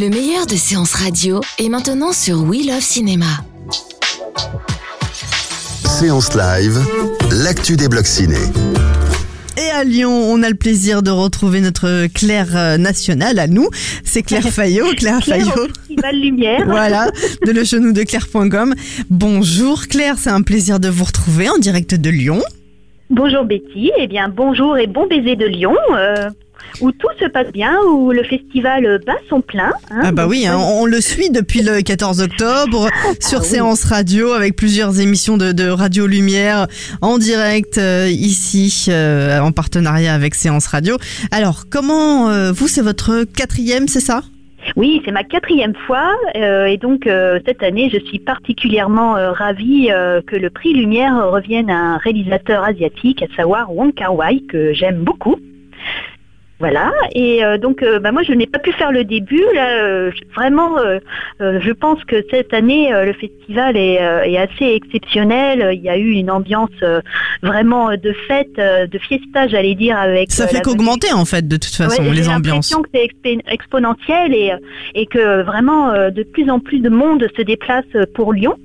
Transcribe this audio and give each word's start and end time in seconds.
Le 0.00 0.10
meilleur 0.10 0.46
de 0.46 0.54
séances 0.54 0.94
radio 0.94 1.40
est 1.58 1.68
maintenant 1.68 2.12
sur 2.12 2.44
We 2.44 2.64
Love 2.68 2.80
Cinéma. 2.80 3.26
Séance 5.84 6.36
live, 6.36 6.78
l'actu 7.42 7.76
des 7.76 7.88
blocs 7.88 8.06
ciné. 8.06 8.36
Et 9.56 9.70
à 9.70 9.82
Lyon, 9.82 10.12
on 10.12 10.44
a 10.44 10.50
le 10.50 10.54
plaisir 10.54 11.02
de 11.02 11.10
retrouver 11.10 11.60
notre 11.60 12.06
Claire 12.14 12.56
euh, 12.56 12.76
nationale 12.76 13.40
à 13.40 13.48
nous. 13.48 13.68
C'est 14.04 14.22
Claire 14.22 14.42
Fayot. 14.52 14.86
Claire 14.94 15.18
Claire 15.18 15.44
Fayot. 15.44 15.66
Festival 15.78 16.14
Lumière. 16.14 16.64
Voilà, 16.66 17.10
de 17.44 17.50
le 17.50 17.64
genou 17.64 17.90
de 17.90 18.04
Claire.com. 18.04 18.76
Bonjour 19.10 19.88
Claire, 19.88 20.14
c'est 20.16 20.30
un 20.30 20.42
plaisir 20.42 20.78
de 20.78 20.88
vous 20.88 21.04
retrouver 21.04 21.48
en 21.48 21.58
direct 21.58 21.96
de 21.96 22.10
Lyon. 22.10 22.40
Bonjour 23.10 23.42
Betty, 23.44 23.90
eh 23.98 24.06
bien 24.06 24.28
bonjour 24.28 24.76
et 24.76 24.86
bon 24.86 25.08
baiser 25.08 25.34
de 25.34 25.46
Lyon, 25.46 25.74
euh, 25.96 26.28
où 26.80 26.92
tout 26.92 27.08
se 27.20 27.26
passe 27.26 27.50
bien, 27.52 27.76
où 27.88 28.12
le 28.12 28.22
festival 28.22 29.00
bat 29.06 29.16
son 29.28 29.40
plein. 29.40 29.72
hein. 29.90 30.00
Ah 30.04 30.12
bah 30.12 30.26
oui, 30.28 30.46
hein, 30.46 30.56
on 30.58 30.86
le 30.86 31.00
suit 31.00 31.30
depuis 31.30 31.62
le 31.62 31.80
14 31.82 32.20
octobre 32.20 32.88
sur 33.20 33.38
Ah 33.38 33.42
oui. 33.42 33.48
Séance 33.48 33.84
Radio 33.84 34.32
avec 34.32 34.56
plusieurs 34.56 35.00
émissions 35.00 35.36
de, 35.36 35.52
de 35.52 35.68
Radio 35.68 36.06
Lumière 36.06 36.66
en 37.00 37.18
direct 37.18 37.78
euh, 37.78 38.08
ici 38.10 38.86
euh, 38.88 39.40
en 39.40 39.52
partenariat 39.52 40.14
avec 40.14 40.34
Séance 40.34 40.66
Radio. 40.66 40.96
Alors 41.30 41.64
comment 41.70 42.28
euh, 42.30 42.52
vous 42.52 42.68
c'est 42.68 42.82
votre 42.82 43.24
quatrième, 43.24 43.88
c'est 43.88 44.00
ça? 44.00 44.22
Oui, 44.76 45.00
c'est 45.04 45.12
ma 45.12 45.24
quatrième 45.24 45.72
fois, 45.86 46.10
euh, 46.36 46.66
et 46.66 46.76
donc 46.76 47.06
euh, 47.06 47.38
cette 47.46 47.62
année, 47.62 47.88
je 47.90 47.98
suis 48.06 48.18
particulièrement 48.18 49.16
euh, 49.16 49.30
ravie 49.32 49.88
euh, 49.90 50.20
que 50.20 50.36
le 50.36 50.50
prix 50.50 50.74
Lumière 50.74 51.30
revienne 51.30 51.70
à 51.70 51.94
un 51.94 51.96
réalisateur 51.98 52.64
asiatique, 52.64 53.22
à 53.22 53.34
savoir 53.34 53.72
Wong 53.74 53.94
Kar-wai, 53.94 54.42
que 54.48 54.74
j'aime 54.74 54.98
beaucoup. 55.04 55.36
Voilà, 56.60 56.90
et 57.14 57.44
euh, 57.44 57.56
donc 57.56 57.84
euh, 57.84 58.00
bah, 58.00 58.10
moi 58.10 58.22
je 58.24 58.32
n'ai 58.32 58.46
pas 58.48 58.58
pu 58.58 58.72
faire 58.72 58.90
le 58.90 59.04
début. 59.04 59.42
Là, 59.54 59.80
euh, 59.84 60.10
vraiment, 60.34 60.76
je 61.40 61.72
pense 61.72 62.02
que 62.04 62.16
cette 62.30 62.52
année 62.52 62.92
euh, 62.92 63.04
le 63.04 63.12
festival 63.12 63.76
est, 63.76 64.02
euh, 64.02 64.22
est 64.24 64.38
assez 64.38 64.64
exceptionnel. 64.74 65.70
Il 65.74 65.80
y 65.82 65.88
a 65.88 65.96
eu 65.96 66.10
une 66.10 66.30
ambiance 66.32 66.70
euh, 66.82 67.00
vraiment 67.42 67.90
de 67.96 68.12
fête, 68.26 68.58
euh, 68.58 68.86
de 68.88 68.98
fiesta, 68.98 69.46
j'allais 69.46 69.76
dire, 69.76 69.96
avec. 69.96 70.32
Ça 70.32 70.48
fait 70.48 70.60
qu'augmenter 70.60 71.12
en 71.12 71.24
fait 71.24 71.46
de 71.46 71.56
toute 71.56 71.74
façon 71.74 72.02
Ouais, 72.02 72.10
les 72.10 72.22
j'ai 72.24 72.28
ambiances. 72.30 72.72
l'impression 72.72 72.82
que 72.82 72.88
c'est 72.92 73.38
exponentiel 73.52 74.34
et, 74.34 74.52
et 74.96 75.06
que 75.06 75.42
vraiment 75.42 75.90
euh, 75.90 76.10
de 76.10 76.24
plus 76.24 76.50
en 76.50 76.58
plus 76.58 76.80
de 76.80 76.88
monde 76.88 77.24
se 77.36 77.42
déplace 77.42 77.84
pour 78.14 78.32
Lyon. 78.32 78.56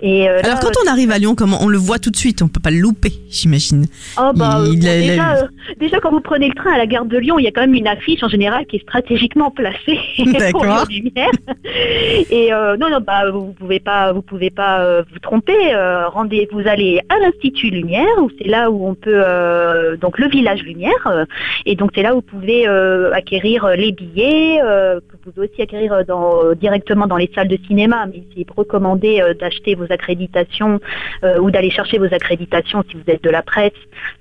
Et 0.00 0.28
euh, 0.28 0.40
Alors 0.42 0.56
là, 0.56 0.60
quand 0.62 0.72
on 0.84 0.90
arrive 0.90 1.10
à 1.10 1.18
Lyon, 1.18 1.34
comment 1.34 1.58
on 1.62 1.68
le 1.68 1.78
voit 1.78 1.98
tout 1.98 2.10
de 2.10 2.16
suite, 2.16 2.42
on 2.42 2.48
peut 2.48 2.60
pas 2.60 2.70
le 2.70 2.78
louper, 2.78 3.12
j'imagine. 3.30 3.86
oh, 4.18 4.30
bah, 4.36 4.58
il 4.64 4.86
euh, 4.86 5.00
il 5.00 5.06
déjà, 5.08 5.36
euh, 5.36 5.46
déjà 5.80 6.00
quand 6.00 6.10
vous 6.10 6.20
prenez 6.20 6.48
le 6.48 6.54
train 6.54 6.74
à 6.74 6.78
la 6.78 6.86
gare 6.86 7.06
de 7.06 7.16
Lyon, 7.16 7.38
il 7.38 7.44
y 7.44 7.48
a 7.48 7.50
quand 7.50 7.62
même 7.62 7.74
une 7.74 7.88
affiche 7.88 8.22
en 8.22 8.28
général 8.28 8.66
qui 8.66 8.76
est 8.76 8.82
stratégiquement 8.82 9.50
placée 9.50 9.98
pour 10.18 10.26
D'accord. 10.38 10.64
Lyon 10.64 10.84
Lumière. 10.90 11.30
Et 12.30 12.52
euh, 12.52 12.76
non, 12.76 12.90
non, 12.90 13.00
bah 13.00 13.30
vous 13.30 13.52
pouvez 13.58 13.80
pas, 13.80 14.12
vous 14.12 14.22
pouvez 14.22 14.50
pas 14.50 14.80
euh, 14.80 15.02
vous 15.10 15.18
tromper. 15.18 15.74
euh, 15.74 16.08
rendez, 16.08 16.48
vous 16.52 16.66
allez 16.66 17.00
à 17.08 17.18
l'Institut 17.18 17.70
Lumière 17.70 18.06
où 18.20 18.30
c'est 18.38 18.48
là 18.48 18.70
où 18.70 18.86
on 18.86 18.94
peut 18.94 19.10
euh, 19.14 19.96
donc 19.96 20.18
le 20.18 20.28
village 20.28 20.62
Lumière 20.62 21.06
euh, 21.06 21.24
et 21.64 21.74
donc 21.74 21.92
c'est 21.94 22.02
là 22.02 22.12
où 22.12 22.16
vous 22.16 22.22
pouvez 22.22 22.68
euh, 22.68 23.12
acquérir 23.12 23.64
euh, 23.64 23.76
les 23.76 23.92
billets 23.92 24.60
euh, 24.62 25.00
que 25.00 25.12
vous 25.24 25.32
pouvez 25.32 25.48
aussi 25.48 25.62
acquérir 25.62 25.92
euh, 25.92 26.04
dans, 26.04 26.44
euh, 26.44 26.54
directement 26.54 27.06
dans 27.06 27.16
les 27.16 27.30
salles 27.34 27.48
de 27.48 27.58
cinéma. 27.66 28.06
Mais 28.06 28.22
c'est 28.36 28.46
recommandé 28.54 29.20
euh, 29.20 29.34
d'acheter 29.34 29.74
vos 29.74 29.85
accréditations 29.90 30.80
euh, 31.24 31.38
ou 31.38 31.50
d'aller 31.50 31.70
chercher 31.70 31.98
vos 31.98 32.06
accréditations 32.06 32.84
si 32.90 32.96
vous 32.96 33.02
êtes 33.06 33.22
de 33.22 33.30
la 33.30 33.42
presse 33.42 33.72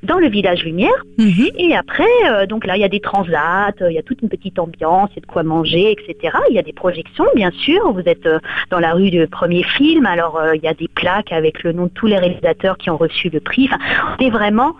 dans 0.03 0.17
le 0.17 0.29
village 0.29 0.63
Lumière. 0.63 1.03
Mhm. 1.17 1.49
Et 1.57 1.75
après, 1.75 2.03
euh, 2.29 2.45
donc 2.45 2.65
là, 2.65 2.77
il 2.77 2.81
y 2.81 2.85
a 2.85 2.89
des 2.89 2.99
transats, 2.99 3.73
euh, 3.81 3.91
il 3.91 3.95
y 3.95 3.99
a 3.99 4.03
toute 4.03 4.21
une 4.21 4.29
petite 4.29 4.59
ambiance, 4.59 5.09
il 5.13 5.15
y 5.15 5.19
a 5.19 5.21
de 5.21 5.25
quoi 5.25 5.43
manger, 5.43 5.91
etc. 5.91 6.37
Il 6.49 6.55
y 6.55 6.59
a 6.59 6.63
des 6.63 6.73
projections, 6.73 7.25
bien 7.35 7.51
sûr. 7.51 7.91
Vous 7.91 8.03
êtes 8.05 8.27
dans 8.69 8.79
la 8.79 8.93
rue 8.93 9.11
du 9.11 9.27
premier 9.27 9.63
film, 9.63 10.05
alors 10.05 10.41
il 10.53 10.61
y 10.61 10.67
a 10.67 10.73
des 10.73 10.87
plaques 10.87 11.31
avec 11.31 11.63
le 11.63 11.73
nom 11.73 11.85
de 11.85 11.91
tous 11.93 12.07
les 12.07 12.17
réalisateurs 12.17 12.77
qui 12.77 12.89
ont 12.89 12.97
reçu 12.97 13.29
le 13.29 13.39
prix. 13.39 13.69
Enfin, 13.71 13.77
on 14.19 14.25
est 14.25 14.29
vraiment 14.29 14.75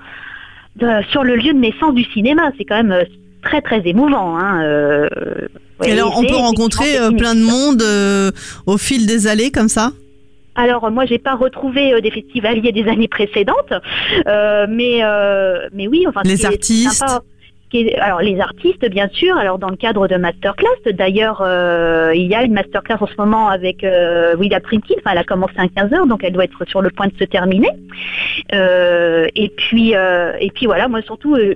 sur 1.10 1.24
le 1.24 1.36
lieu 1.36 1.54
de 1.54 1.60
naissance 1.60 1.94
du 1.94 2.04
cinéma. 2.04 2.52
C'est 2.58 2.66
quand 2.66 2.82
même 2.84 3.06
très 3.46 3.62
très 3.62 3.82
émouvant. 3.88 4.38
Hein, 4.38 4.64
euh, 4.64 5.08
ouais, 5.80 5.90
Et 5.90 5.92
alors 5.94 6.18
on 6.18 6.26
peut 6.26 6.36
rencontrer 6.36 6.98
plein 7.18 7.36
de 7.36 7.44
monde 7.44 7.82
euh, 7.82 8.32
au 8.66 8.78
fil 8.78 9.06
des 9.06 9.28
allées 9.28 9.52
comme 9.52 9.70
ça? 9.70 9.94
Alors 10.56 10.90
moi 10.92 11.06
j'ai 11.06 11.18
pas 11.20 11.36
retrouvé 11.36 11.94
euh, 11.94 12.02
des 12.02 12.12
festivaliers 12.12 12.72
des 12.72 12.88
années 12.90 13.08
précédentes, 13.10 13.74
euh, 14.28 14.66
mais 14.70 15.00
euh, 15.04 15.68
mais 15.74 15.88
oui 15.88 16.06
enfin 16.08 16.22
Les 16.24 16.46
artistes. 16.46 16.92
sympa, 16.92 17.22
est- 17.74 17.96
alors 18.00 18.22
les 18.22 18.40
artistes 18.40 18.90
bien 18.90 19.10
sûr, 19.10 19.36
alors 19.36 19.60
dans 19.60 19.68
le 19.70 19.76
cadre 19.76 20.08
de 20.08 20.16
masterclass 20.16 20.80
d'ailleurs 20.94 21.42
il 22.16 22.26
y 22.26 22.34
a 22.34 22.44
une 22.44 22.54
masterclass 22.54 22.96
en 23.02 23.08
ce 23.08 23.16
moment 23.18 23.50
avec 23.50 23.84
euh, 23.84 24.34
Willa 24.38 24.60
enfin 24.66 25.12
elle 25.12 25.18
a 25.18 25.24
commencé 25.26 25.56
à 25.58 25.66
15h 25.66 26.08
donc 26.08 26.24
elle 26.24 26.32
doit 26.32 26.46
être 26.46 26.64
sur 26.70 26.82
le 26.82 26.90
point 26.90 27.08
de 27.08 27.18
se 27.20 27.26
terminer. 27.26 27.70
Et 28.54 29.50
puis 29.58 29.92
et 29.92 30.52
puis 30.56 30.66
voilà 30.68 30.88
moi 30.88 31.02
surtout 31.02 31.36
ce 31.36 31.54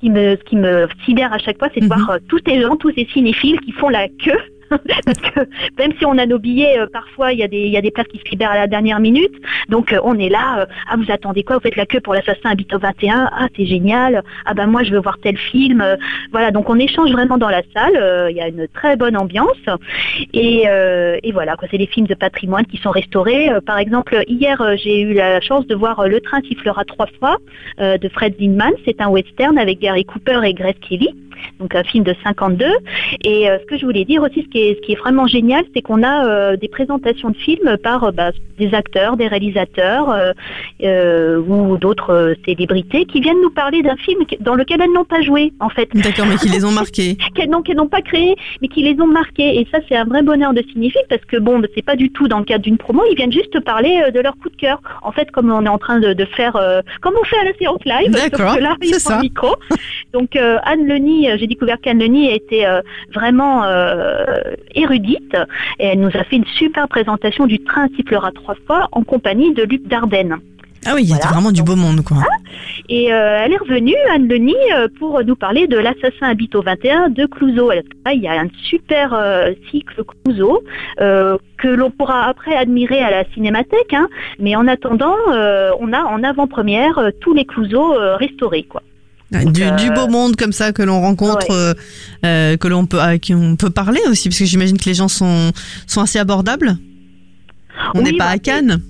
qui 0.00 0.10
me 0.10 0.36
ce 0.36 0.42
qui 0.42 0.56
me 0.56 0.88
sidère 1.04 1.32
à 1.32 1.38
chaque 1.38 1.58
fois 1.58 1.68
c'est 1.72 1.80
de 1.80 1.86
Mhm. 1.86 1.94
voir 1.94 2.18
tous 2.28 2.40
ces 2.46 2.60
gens 2.60 2.74
tous 2.76 2.92
ces 2.96 3.06
cinéphiles 3.12 3.60
qui 3.60 3.70
font 3.72 3.88
la 3.90 4.08
queue 4.08 4.40
parce 5.04 5.18
que 5.18 5.40
même 5.78 5.92
si 5.98 6.04
on 6.04 6.18
a 6.18 6.26
nos 6.26 6.38
billets, 6.38 6.78
euh, 6.78 6.86
parfois 6.92 7.32
il 7.32 7.38
y, 7.38 7.42
a 7.42 7.48
des, 7.48 7.90
places 7.90 8.06
qui 8.08 8.18
se 8.18 8.30
libèrent 8.30 8.50
à 8.50 8.56
la 8.56 8.66
dernière 8.66 9.00
minute. 9.00 9.34
Donc 9.68 9.92
euh, 9.92 10.00
on 10.02 10.18
est 10.18 10.28
là, 10.28 10.60
euh, 10.60 10.66
ah 10.90 10.96
vous 10.96 11.10
attendez 11.10 11.42
quoi? 11.42 11.56
Vous 11.56 11.62
faites 11.62 11.76
la 11.76 11.86
queue 11.86 12.00
pour 12.00 12.14
l'assassin 12.14 12.50
Habito 12.50 12.78
21, 12.78 13.30
ah 13.32 13.48
c'est 13.56 13.66
génial, 13.66 14.22
ah 14.44 14.54
ben 14.54 14.66
moi 14.66 14.82
je 14.82 14.92
veux 14.92 15.00
voir 15.00 15.18
tel 15.22 15.36
film. 15.36 15.84
Voilà, 16.32 16.50
donc 16.50 16.68
on 16.68 16.78
échange 16.78 17.10
vraiment 17.10 17.38
dans 17.38 17.48
la 17.48 17.62
salle, 17.74 18.28
il 18.30 18.36
y 18.36 18.40
a 18.40 18.48
une 18.48 18.66
très 18.68 18.96
bonne 18.96 19.16
ambiance. 19.16 19.56
Et, 20.32 20.64
voilà, 21.32 21.56
c'est 21.70 21.78
des 21.78 21.86
films 21.86 22.06
de 22.06 22.14
patrimoine 22.14 22.66
qui 22.66 22.78
sont 22.78 22.90
restaurés. 22.90 23.50
Par 23.64 23.78
exemple, 23.78 24.24
hier 24.26 24.62
j'ai 24.76 25.00
eu 25.02 25.14
la 25.14 25.40
chance 25.40 25.66
de 25.66 25.74
voir 25.74 26.08
Le 26.08 26.20
train 26.20 26.40
sifflera 26.42 26.84
trois 26.84 27.06
fois 27.18 27.38
de 27.78 28.08
Fred 28.08 28.34
Zinman. 28.38 28.72
C'est 28.84 29.00
un 29.00 29.08
western 29.08 29.58
avec 29.58 29.78
Gary 29.80 30.04
Cooper 30.04 30.40
et 30.44 30.54
Grace 30.54 30.76
Kelly. 30.80 31.14
Donc 31.60 31.74
un 31.74 31.82
film 31.84 32.04
de 32.04 32.14
52. 32.22 32.64
Et 33.24 33.48
euh, 33.48 33.58
ce 33.60 33.66
que 33.66 33.76
je 33.76 33.84
voulais 33.84 34.04
dire 34.04 34.22
aussi, 34.22 34.42
ce 34.42 34.48
qui 34.48 34.58
est, 34.58 34.74
ce 34.76 34.80
qui 34.80 34.92
est 34.92 34.96
vraiment 34.98 35.26
génial, 35.26 35.64
c'est 35.74 35.82
qu'on 35.82 36.02
a 36.02 36.26
euh, 36.26 36.56
des 36.56 36.68
présentations 36.68 37.30
de 37.30 37.36
films 37.36 37.76
par 37.82 38.04
euh, 38.04 38.10
bah, 38.12 38.30
des 38.58 38.74
acteurs, 38.74 39.16
des 39.16 39.28
réalisateurs 39.28 40.34
ou 40.80 41.76
d'autres 41.76 42.34
célébrités 42.44 43.04
qui 43.04 43.20
viennent 43.20 43.40
nous 43.40 43.50
parler 43.50 43.82
d'un 43.82 43.96
film 43.96 44.20
dans 44.40 44.54
lequel 44.54 44.80
elles 44.80 44.92
n'ont 44.92 45.04
pas 45.04 45.22
joué, 45.22 45.52
en 45.60 45.68
fait, 45.68 45.88
D'accord, 45.94 46.26
mais 46.26 46.36
qui 46.36 46.48
les 46.48 46.64
ont 46.64 46.70
marqués. 46.70 47.16
qu'elles 47.34 47.50
n'ont, 47.50 47.62
qu'elles 47.62 47.76
n'ont 47.76 47.88
pas 47.88 48.02
créé, 48.02 48.34
mais 48.60 48.68
qui 48.68 48.82
les 48.82 49.00
ont 49.00 49.06
marqués. 49.06 49.60
Et 49.60 49.66
ça, 49.70 49.78
c'est 49.88 49.96
un 49.96 50.04
vrai 50.04 50.22
bonheur 50.22 50.54
de 50.54 50.62
signifier 50.72 51.00
parce 51.08 51.24
que 51.24 51.36
bon, 51.36 51.62
c'est 51.74 51.84
pas 51.84 51.96
du 51.96 52.10
tout 52.10 52.26
dans 52.28 52.38
le 52.38 52.44
cadre 52.44 52.64
d'une 52.64 52.78
promo, 52.78 53.02
ils 53.10 53.16
viennent 53.16 53.32
juste 53.32 53.60
parler 53.60 54.10
de 54.12 54.20
leur 54.20 54.36
coup 54.38 54.48
de 54.48 54.56
cœur. 54.56 54.80
En 55.02 55.12
fait, 55.12 55.30
comme 55.30 55.50
on 55.50 55.64
est 55.64 55.68
en 55.68 55.78
train 55.78 56.00
de, 56.00 56.12
de 56.12 56.24
faire, 56.24 56.54
comme 57.00 57.14
on 57.20 57.24
fait 57.24 57.38
à 57.38 57.44
la 57.44 57.54
séance 57.54 57.84
live, 57.84 58.10
D'accord, 58.10 58.58
là, 58.60 58.76
ils 58.82 58.88
c'est 58.88 59.00
ça. 59.00 59.20
micro. 59.20 59.54
Donc 60.12 60.36
Anne 60.36 60.86
Leni, 60.86 61.28
j'ai 61.38 61.46
découvert 61.48 61.80
qu'Anne 61.80 61.98
Leni 61.98 62.30
était 62.30 62.66
euh, 62.66 62.80
vraiment 63.12 63.64
euh, 63.64 64.24
érudite 64.74 65.34
et 65.78 65.86
elle 65.86 66.00
nous 66.00 66.08
a 66.14 66.24
fait 66.24 66.36
une 66.36 66.46
super 66.46 66.88
présentation 66.88 67.46
du 67.46 67.62
train 67.64 67.88
sifflera 67.96 68.30
trois 68.32 68.54
fois 68.66 68.88
en 68.92 69.02
compagnie 69.02 69.52
de 69.54 69.64
Luc 69.64 69.88
Dardenne. 69.88 70.36
Ah 70.86 70.92
oui, 70.94 71.02
il 71.02 71.10
y 71.10 71.12
a 71.12 71.16
vraiment 71.16 71.50
du 71.50 71.62
beau 71.62 71.74
monde 71.74 72.02
quoi. 72.04 72.18
Et 72.88 73.12
euh, 73.12 73.42
elle 73.44 73.52
est 73.52 73.58
revenue, 73.58 73.96
Anne 74.14 74.28
Leni, 74.28 74.54
euh, 74.74 74.86
pour 74.98 75.22
nous 75.24 75.34
parler 75.36 75.66
de 75.66 75.76
l'assassin 75.76 76.28
Habito 76.30 76.62
21 76.62 77.10
de 77.10 77.26
Clouseau. 77.26 77.70
Là, 77.72 77.82
Il 78.14 78.22
y 78.22 78.28
a 78.28 78.40
un 78.40 78.48
super 78.62 79.12
euh, 79.12 79.50
cycle 79.70 80.02
Clouseau 80.04 80.62
euh, 81.00 81.36
que 81.58 81.68
l'on 81.68 81.90
pourra 81.90 82.24
après 82.24 82.54
admirer 82.56 83.00
à 83.00 83.10
la 83.10 83.24
cinémathèque. 83.34 83.92
hein. 83.92 84.08
Mais 84.38 84.54
en 84.56 84.68
attendant, 84.68 85.16
on 85.80 85.92
a 85.92 86.02
en 86.04 86.22
avant-première 86.22 87.10
tous 87.20 87.34
les 87.34 87.44
Clouseaux 87.44 87.94
restaurés. 88.16 88.62
quoi. 88.62 88.82
Du, 89.30 89.62
euh, 89.62 89.70
du 89.72 89.90
beau 89.90 90.08
monde 90.08 90.36
comme 90.36 90.52
ça 90.52 90.72
que 90.72 90.82
l'on 90.82 91.00
rencontre, 91.02 91.50
euh, 91.50 91.74
euh, 92.24 92.56
que 92.56 92.66
l'on 92.66 92.86
peut, 92.86 93.00
à 93.00 93.18
qui 93.18 93.34
on 93.34 93.56
peut 93.56 93.68
parler 93.68 94.00
aussi, 94.08 94.30
parce 94.30 94.38
que 94.38 94.46
j'imagine 94.46 94.78
que 94.78 94.86
les 94.86 94.94
gens 94.94 95.08
sont, 95.08 95.52
sont 95.86 96.00
assez 96.00 96.18
abordables. 96.18 96.78
On 97.94 97.98
Oui, 97.98 98.04
n'est 98.04 98.16
pas 98.16 98.24
bah, 98.24 98.30
à 98.30 98.38
Cannes. 98.38 98.80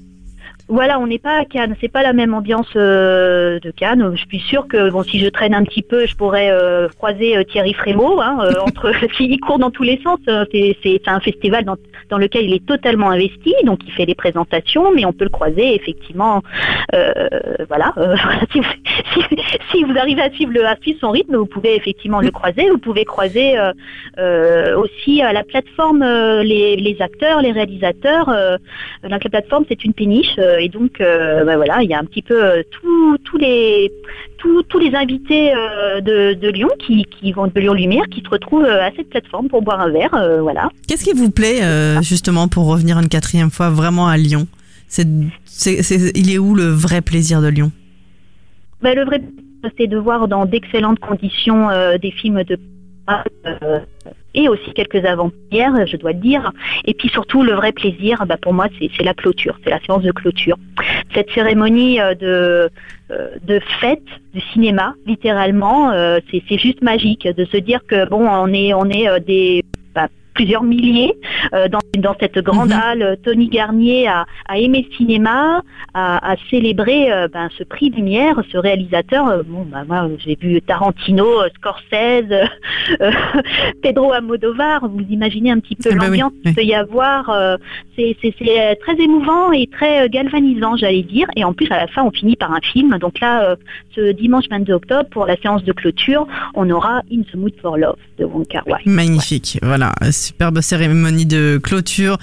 Voilà, 0.68 1.00
on 1.00 1.08
n'est 1.08 1.18
pas 1.18 1.40
à 1.40 1.44
Cannes, 1.44 1.74
c'est 1.80 1.90
pas 1.90 2.02
la 2.02 2.12
même 2.12 2.34
ambiance 2.34 2.68
euh, 2.76 3.58
de 3.58 3.72
Cannes. 3.72 4.12
Je 4.14 4.24
suis 4.26 4.38
sûre 4.38 4.68
que 4.68 4.90
bon, 4.90 5.02
si 5.02 5.18
je 5.18 5.26
traîne 5.28 5.54
un 5.54 5.64
petit 5.64 5.82
peu, 5.82 6.06
je 6.06 6.14
pourrais 6.14 6.52
croiser 6.98 7.44
Thierry 7.50 7.74
Frémaux. 7.74 8.20
Hein, 8.20 8.38
entre, 8.64 8.92
il 9.20 9.40
court 9.40 9.58
dans 9.58 9.72
tous 9.72 9.82
les 9.82 10.00
sens. 10.04 10.20
C'est, 10.52 10.76
c'est 10.82 11.00
un 11.06 11.20
festival 11.20 11.64
dans, 11.64 11.76
dans 12.08 12.18
lequel 12.18 12.44
il 12.44 12.54
est 12.54 12.66
totalement 12.66 13.10
investi, 13.10 13.54
donc 13.64 13.80
il 13.86 13.92
fait 13.92 14.06
des 14.06 14.14
présentations, 14.14 14.92
mais 14.94 15.04
on 15.04 15.12
peut 15.12 15.24
le 15.24 15.30
croiser 15.30 15.74
effectivement. 15.74 16.42
euh, 16.94 17.28
voilà, 17.68 17.92
euh, 17.98 18.16
si, 19.70 19.84
vous, 19.84 19.98
arrivez 19.98 20.22
à 20.22 20.30
suivre, 20.30 20.52
le, 20.52 20.66
à 20.66 20.76
suivre 20.80 20.98
son 21.00 21.10
rythme, 21.10 21.36
vous 21.36 21.46
pouvez 21.46 21.76
effectivement 21.76 22.20
le 22.20 22.30
croiser. 22.30 22.70
Vous 22.70 22.78
pouvez 22.78 23.04
croiser 23.04 23.58
euh, 24.18 24.76
aussi 24.76 25.22
à 25.22 25.32
la 25.32 25.44
plateforme 25.44 26.04
les, 26.42 26.96
acteurs, 27.00 27.42
les 27.42 27.52
réalisateurs. 27.52 28.26
donc 29.02 29.24
la 29.24 29.30
plateforme, 29.30 29.64
c'est 29.68 29.84
une 29.84 29.92
péniche. 29.92 30.38
et 30.58 30.68
donc 30.68 30.98
bah 30.98 31.56
voilà, 31.56 31.82
il 31.82 31.90
y 31.90 31.94
a 31.94 31.98
un 31.98 32.04
petit 32.04 32.22
peu 32.22 32.64
tous 32.70 33.38
les 33.38 33.92
tous, 34.38 34.62
tous 34.64 34.78
les 34.78 34.94
invités 34.94 35.52
de, 36.00 36.48
Lyon 36.50 36.68
qui, 36.78 37.04
qui 37.04 37.32
vont 37.32 37.46
de 37.46 37.60
Lyon 37.60 37.74
Lumière 37.74 38.04
qui 38.10 38.22
se 38.22 38.28
retrouvent 38.28 38.64
à 38.64 38.90
cette 38.96 39.10
plateforme 39.10 39.48
pour 39.48 39.62
boire 39.62 39.80
un 39.80 39.90
verre, 39.90 40.38
voilà. 40.40 40.70
Qu'est-ce 40.86 41.04
qui 41.04 41.12
vous 41.12 41.30
plaît 41.30 41.60
euh, 41.98 42.02
justement 42.02 42.48
pour 42.48 42.66
revenir 42.66 42.98
une 42.98 43.08
quatrième 43.08 43.50
fois 43.50 43.70
vraiment 43.70 44.08
à 44.08 44.16
Lyon 44.16 44.46
Il 44.98 46.30
est 46.30 46.38
où 46.38 46.54
le 46.54 46.68
vrai 46.68 47.00
plaisir 47.00 47.40
de 47.42 47.48
Lyon? 47.48 47.72
Bah, 48.82 48.94
le 48.94 49.04
vrai 49.04 49.22
c'est 49.76 49.88
de 49.88 49.96
voir 49.96 50.28
dans 50.28 50.46
d'excellentes 50.46 51.00
conditions 51.00 51.68
euh, 51.68 51.98
des 51.98 52.12
films 52.12 52.44
de 52.44 52.58
euh, 53.46 53.80
et 54.34 54.48
aussi 54.48 54.72
quelques 54.74 55.04
avant-premières, 55.04 55.86
je 55.86 55.96
dois 55.96 56.12
le 56.12 56.20
dire. 56.20 56.52
Et 56.84 56.92
puis 56.92 57.08
surtout, 57.08 57.42
le 57.42 57.54
vrai 57.54 57.72
plaisir, 57.72 58.24
bah, 58.26 58.36
pour 58.36 58.52
moi, 58.52 58.68
c'est 58.78 59.02
la 59.02 59.14
clôture, 59.14 59.58
c'est 59.64 59.70
la 59.70 59.80
séance 59.80 60.02
de 60.02 60.12
clôture. 60.12 60.58
Cette 61.14 61.30
cérémonie 61.30 61.98
de, 62.20 62.70
de 63.08 63.60
fête 63.80 64.04
du 64.34 64.40
cinéma, 64.52 64.94
littéralement, 65.06 65.90
c'est 66.30 66.42
c'est 66.48 66.58
juste 66.58 66.82
magique 66.82 67.26
de 67.26 67.46
se 67.46 67.56
dire 67.56 67.80
que 67.88 68.06
bon, 68.08 68.28
on 68.28 68.52
est, 68.52 68.74
on 68.74 68.84
est 68.90 69.20
des 69.20 69.64
plusieurs 70.38 70.62
milliers 70.62 71.14
euh, 71.52 71.66
dans, 71.68 71.80
dans 71.98 72.14
cette 72.20 72.38
grande 72.38 72.68
Mhm. 72.70 72.80
halle. 72.84 73.16
Tony 73.24 73.48
Garnier 73.48 74.06
a, 74.06 74.24
a 74.48 74.58
aimé 74.58 74.86
le 74.88 74.96
cinéma, 74.96 75.62
a, 75.94 76.32
a 76.32 76.36
célébré 76.48 77.10
euh, 77.10 77.26
ben, 77.34 77.48
ce 77.58 77.64
prix 77.64 77.90
Lumière, 77.90 78.36
ce 78.52 78.56
réalisateur. 78.56 79.26
euh, 79.28 79.42
bon, 79.44 79.66
bah, 79.72 79.82
moi, 79.88 80.08
j'ai 80.24 80.36
vu 80.40 80.62
Tarantino, 80.62 81.26
euh, 81.42 81.48
Scorsese, 81.56 82.32
euh, 83.00 83.10
Pedro 83.82 84.12
Almodovar. 84.12 84.88
Vous 84.88 85.04
imaginez 85.10 85.50
un 85.50 85.58
petit 85.58 85.74
peu 85.74 85.90
Ah 85.92 85.94
bah 85.94 85.98
oui, 86.02 86.06
l'ambiance 86.18 86.32
oui. 86.36 86.42
qu'il 86.42 86.54
peut 86.54 86.64
y 86.64 86.74
avoir. 86.74 87.30
euh, 87.30 87.56
c'est 87.96 88.16
euh, 88.42 88.74
très 88.80 88.96
émouvant 89.02 89.50
et 89.50 89.66
très 89.66 90.04
euh, 90.04 90.08
galvanisant, 90.08 90.76
j'allais 90.76 91.02
dire. 91.02 91.26
Et 91.34 91.42
en 91.44 91.52
plus, 91.52 91.68
à 91.72 91.78
la 91.78 91.88
fin, 91.88 92.04
on 92.04 92.12
finit 92.12 92.36
par 92.36 92.52
un 92.52 92.60
film. 92.60 92.96
Donc 92.98 93.18
là, 93.20 93.42
euh, 93.42 93.56
ce 93.96 94.12
dimanche 94.12 94.44
22 94.48 94.72
octobre, 94.74 95.08
pour 95.10 95.26
la 95.26 95.36
séance 95.38 95.64
de 95.64 95.72
clôture, 95.72 96.26
on 96.58 96.68
aura 96.70 97.02
In 97.12 97.22
the 97.22 97.36
Mood 97.36 97.52
for 97.62 97.78
Love 97.78 97.96
de 98.18 98.24
Wong 98.24 98.46
Kar 98.46 98.64
Wai. 98.66 98.80
Magnifique, 98.84 99.58
voilà, 99.62 99.92
superbe 100.10 100.60
cérémonie 100.60 101.24
de 101.26 101.58
clôture 101.62 102.18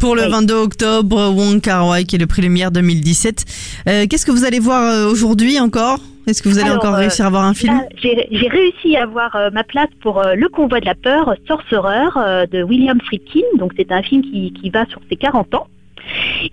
pour 0.00 0.16
le 0.16 0.22
Oui. 0.24 0.30
22 0.30 0.54
octobre, 0.54 1.30
Wong 1.30 1.60
Kar 1.60 1.86
Wai 1.88 2.04
qui 2.04 2.16
est 2.16 2.18
le 2.18 2.26
prix 2.26 2.42
Lumière 2.42 2.70
2017. 2.72 3.44
Euh, 3.88 4.06
qu'est-ce 4.08 4.26
que 4.26 4.32
vous 4.32 4.44
allez 4.44 4.58
voir 4.58 4.82
euh, 4.82 5.10
aujourd'hui 5.10 5.58
encore? 5.60 5.98
Est-ce 6.26 6.42
que 6.42 6.48
vous 6.48 6.58
allez 6.58 6.70
Alors, 6.70 6.82
encore 6.82 6.94
euh, 6.96 6.98
réussir 6.98 7.24
à 7.24 7.30
voir 7.30 7.44
un 7.44 7.54
film? 7.54 7.74
Là, 7.74 7.84
J'ai 8.02 8.26
j'ai 8.32 8.48
réussi 8.48 8.96
à 8.96 9.04
avoir 9.04 9.36
euh, 9.36 9.50
ma 9.52 9.62
place 9.62 9.88
pour 10.00 10.18
euh, 10.20 10.34
Le 10.34 10.48
Convoi 10.48 10.80
de 10.80 10.86
la 10.86 10.96
Peur, 10.96 11.34
Sorcerer 11.46 12.08
euh, 12.16 12.46
de 12.46 12.64
William 12.64 13.00
Friedkin. 13.00 13.46
Donc 13.58 13.72
c'est 13.76 13.92
un 13.92 14.02
film 14.02 14.22
qui, 14.22 14.52
qui 14.60 14.70
va 14.70 14.84
sur 14.86 15.00
ses 15.08 15.14
40 15.16 15.54
ans. 15.54 15.68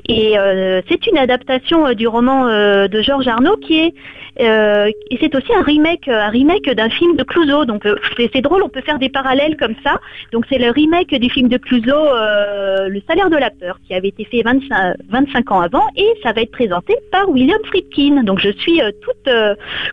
Et 0.08 0.38
euh, 0.38 0.82
c'est 0.90 1.08
une 1.08 1.18
adaptation 1.18 1.88
euh, 1.88 1.94
du 1.94 2.08
roman 2.08 2.48
euh, 2.48 2.88
de 2.88 3.02
Georges 3.02 3.28
Arnaud 3.28 3.58
qui 3.58 3.80
est 3.80 3.94
et 4.36 5.18
c'est 5.22 5.36
aussi 5.36 5.54
un 5.54 5.62
remake, 5.62 6.08
un 6.08 6.30
remake 6.30 6.68
d'un 6.72 6.90
film 6.90 7.16
de 7.16 7.24
Clouseau. 7.24 7.66
Donc 7.66 7.88
c'est 8.18 8.42
drôle, 8.42 8.64
on 8.64 8.70
peut 8.70 8.82
faire 8.82 8.98
des 8.98 9.10
parallèles 9.10 9.56
comme 9.58 9.76
ça. 9.84 10.00
Donc 10.32 10.46
c'est 10.50 10.58
le 10.58 10.72
remake 10.72 11.14
du 11.14 11.30
film 11.30 11.50
de 11.50 11.58
Clouseau, 11.58 12.10
Le 12.90 13.00
Salaire 13.08 13.30
de 13.30 13.38
la 13.38 13.52
peur, 13.52 13.78
qui 13.86 13.94
avait 13.94 14.08
été 14.08 14.26
fait 14.26 14.42
25, 14.42 14.96
25 15.08 15.52
ans 15.52 15.62
avant, 15.62 15.84
et 15.96 16.08
ça 16.24 16.32
va 16.32 16.42
être 16.42 16.52
présenté 16.52 16.96
par 17.12 17.30
William 17.30 17.60
Friedkin. 17.66 18.24
Donc 18.24 18.40
je 18.40 18.50
suis 18.54 18.82
toute 19.04 19.32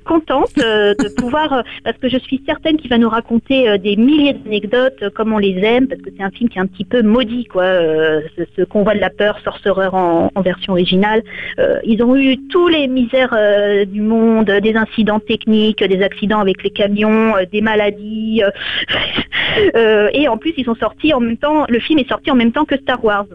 contente 0.06 0.56
de 0.56 1.14
pouvoir, 1.20 1.62
parce 1.84 1.98
que 1.98 2.08
je 2.08 2.16
suis 2.16 2.42
certaine 2.46 2.78
qu'il 2.78 2.88
va 2.88 2.96
nous 2.96 3.10
raconter 3.10 3.76
des 3.76 3.96
milliers 3.96 4.32
d'anecdotes 4.32 5.10
comme 5.14 5.34
on 5.34 5.38
les 5.38 5.58
aime, 5.62 5.86
parce 5.86 6.00
que 6.00 6.08
c'est 6.16 6.22
un 6.22 6.30
film 6.30 6.48
qui 6.48 6.56
est 6.56 6.62
un 6.62 6.66
petit 6.66 6.86
peu 6.86 7.02
maudit, 7.02 7.44
quoi. 7.44 7.64
ce, 7.64 8.44
ce 8.56 8.62
convoi 8.62 8.94
de 8.94 9.00
la 9.00 9.10
peur, 9.10 9.38
Sorcerer 9.50 9.88
en, 9.92 10.30
en 10.34 10.40
version 10.42 10.72
originale. 10.74 11.22
Euh, 11.58 11.78
ils 11.84 12.02
ont 12.02 12.16
eu 12.16 12.36
tous 12.48 12.68
les 12.68 12.86
misères 12.88 13.34
euh, 13.36 13.84
du 13.84 14.00
monde, 14.00 14.46
des 14.50 14.74
incidents 14.76 15.20
techniques, 15.20 15.82
des 15.82 16.02
accidents 16.02 16.40
avec 16.40 16.62
les 16.62 16.70
camions, 16.70 17.36
euh, 17.36 17.44
des 17.50 17.60
maladies. 17.60 18.42
et 20.12 20.28
en 20.28 20.36
plus, 20.36 20.52
ils 20.56 20.64
sont 20.64 20.74
sortis 20.76 21.12
en 21.14 21.20
même 21.20 21.36
temps. 21.36 21.64
Le 21.68 21.78
film 21.80 21.98
est 21.98 22.08
sorti 22.08 22.30
en 22.30 22.36
même 22.36 22.52
temps 22.52 22.64
que 22.64 22.76
Star 22.76 23.04
Wars. 23.04 23.26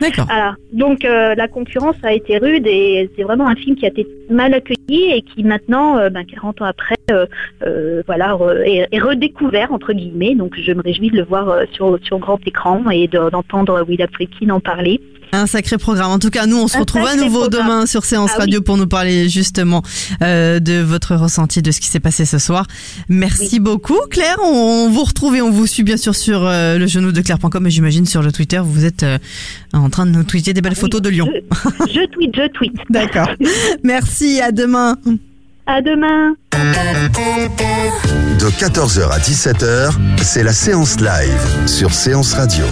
D'accord. 0.00 0.24
Voilà. 0.26 0.56
Donc 0.72 1.04
euh, 1.04 1.34
la 1.36 1.46
concurrence 1.48 1.96
a 2.02 2.12
été 2.12 2.38
rude 2.38 2.66
et 2.66 3.08
c'est 3.14 3.22
vraiment 3.22 3.46
un 3.46 3.54
film 3.54 3.76
qui 3.76 3.84
a 3.84 3.88
été 3.88 4.06
mal 4.30 4.52
accueilli 4.54 5.12
et 5.12 5.22
qui 5.22 5.44
maintenant, 5.44 5.98
euh, 5.98 6.08
ben, 6.08 6.24
40 6.24 6.62
ans 6.62 6.64
après, 6.64 6.96
euh, 7.12 8.02
voilà, 8.06 8.32
re- 8.32 8.62
est, 8.64 8.88
est 8.90 8.98
redécouvert 8.98 9.70
entre 9.72 9.92
guillemets. 9.92 10.34
Donc 10.34 10.58
je 10.58 10.72
me 10.72 10.82
réjouis 10.82 11.10
de 11.10 11.18
le 11.18 11.24
voir 11.24 11.56
sur, 11.72 11.98
sur 12.02 12.18
grand 12.18 12.38
écran 12.48 12.82
et 12.90 13.06
de- 13.06 13.30
d'entendre 13.30 13.84
William 13.86 14.08
Friedkin 14.12 14.50
en 14.50 14.60
parler. 14.60 14.98
Un 15.34 15.46
sacré 15.46 15.78
programme. 15.78 16.10
En 16.10 16.18
tout 16.18 16.28
cas, 16.28 16.44
nous, 16.46 16.58
on 16.58 16.68
se 16.68 16.76
retrouve 16.76 17.06
à 17.06 17.16
nouveau 17.16 17.40
programme. 17.48 17.66
demain 17.66 17.86
sur 17.86 18.04
Séance 18.04 18.30
Ah 18.34 18.36
oui. 18.36 18.40
Radio 18.42 18.60
pour 18.60 18.76
nous 18.76 18.86
parler 18.86 19.30
justement 19.30 19.82
euh, 20.22 20.60
de 20.60 20.80
votre 20.80 21.14
ressenti, 21.16 21.62
de 21.62 21.70
ce 21.70 21.80
qui 21.80 21.86
s'est 21.88 22.00
passé 22.00 22.26
ce 22.26 22.38
soir. 22.38 22.66
Merci 23.08 23.58
beaucoup, 23.58 23.98
Claire. 24.10 24.36
On 24.44 24.90
vous 24.90 25.04
retrouve 25.04 25.34
et 25.36 25.40
on 25.42 25.50
vous 25.50 25.66
suit 25.66 25.84
bien 25.84 25.96
sûr 25.96 26.14
sur 26.14 26.46
euh, 26.46 26.76
le 26.76 26.86
genou 26.86 27.12
de 27.12 27.20
Claire.com 27.22 27.66
et 27.66 27.70
j'imagine 27.70 28.04
sur 28.04 28.22
le 28.22 28.30
Twitter, 28.30 28.60
vous 28.62 28.84
êtes 28.84 29.04
euh, 29.04 29.16
en 29.72 29.88
train 29.88 30.04
de 30.04 30.10
nous 30.10 30.22
tweeter 30.24 30.52
des 30.52 30.60
belles 30.60 30.74
photos 30.76 31.00
de 31.00 31.08
Lyon. 31.08 31.28
Je, 31.88 31.92
je 31.92 32.06
tweet, 32.10 32.30
je 32.36 32.48
tweet. 32.48 32.74
D'accord. 32.90 33.30
Merci, 33.82 34.40
à 34.42 34.52
demain. 34.52 34.98
À 35.66 35.80
demain. 35.80 36.34
De 38.38 38.50
14h 38.50 39.10
à 39.10 39.18
17h, 39.18 39.92
c'est 40.22 40.42
la 40.42 40.52
séance 40.52 40.98
live 41.00 41.66
sur 41.66 41.94
Séance 41.94 42.34
Radio. 42.34 42.64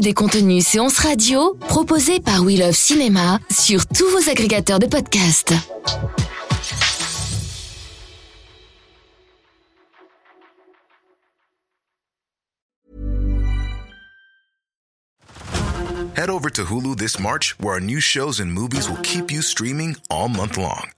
Des 0.00 0.14
contenus 0.14 0.66
séances 0.66 0.98
radio 0.98 1.54
proposés 1.68 2.20
par 2.20 2.42
We 2.42 2.58
Love 2.58 2.72
Cinéma 2.72 3.40
sur 3.50 3.86
tous 3.86 4.08
vos 4.10 4.30
agrégateurs 4.30 4.78
de 4.78 4.86
podcasts. 4.86 5.54
Head 16.14 16.30
over 16.30 16.50
to 16.50 16.64
Hulu 16.64 16.96
this 16.96 17.18
March, 17.20 17.54
where 17.60 17.74
our 17.74 17.80
new 17.80 18.00
shows 18.00 18.40
and 18.40 18.52
movies 18.52 18.88
will 18.88 19.00
keep 19.02 19.30
you 19.30 19.40
streaming 19.40 19.96
all 20.10 20.28
month 20.28 20.56
long. 20.56 20.90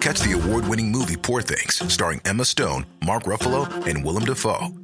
Catch 0.00 0.20
the 0.20 0.32
award 0.34 0.68
winning 0.68 0.92
movie 0.92 1.16
Poor 1.16 1.40
Things, 1.40 1.82
starring 1.90 2.20
Emma 2.26 2.44
Stone, 2.44 2.84
Mark 3.04 3.22
Ruffalo, 3.24 3.66
and 3.86 4.04
Willem 4.04 4.24
Dafoe. 4.24 4.83